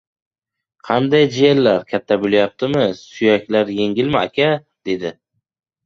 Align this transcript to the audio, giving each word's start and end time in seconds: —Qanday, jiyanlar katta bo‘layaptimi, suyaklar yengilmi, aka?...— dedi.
—Qanday, 0.89 1.27
jiyanlar 1.35 1.85
katta 1.93 2.19
bo‘layaptimi, 2.25 2.83
suyaklar 3.05 3.73
yengilmi, 3.79 4.23
aka?...— 4.27 4.53
dedi. 4.93 5.19